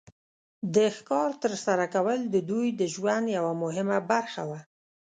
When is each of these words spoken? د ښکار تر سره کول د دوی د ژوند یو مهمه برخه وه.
د 0.75 0.77
ښکار 0.95 1.29
تر 1.43 1.53
سره 1.65 1.85
کول 1.95 2.19
د 2.33 2.35
دوی 2.49 2.67
د 2.79 2.81
ژوند 2.93 3.25
یو 3.37 3.45
مهمه 3.63 3.97
برخه 4.11 4.43
وه. 4.49 4.59